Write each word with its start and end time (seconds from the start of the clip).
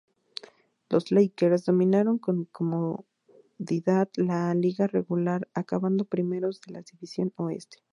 Los 0.89 1.11
Lakers 1.11 1.65
dominaron 1.65 2.17
con 2.17 2.45
comodidad 2.45 4.09
la 4.15 4.51
liga 4.55 4.87
regular, 4.87 5.47
acabando 5.53 6.05
primeros 6.05 6.59
de 6.61 6.73
la 6.73 6.81
División 6.81 7.31
Oeste. 7.35 7.83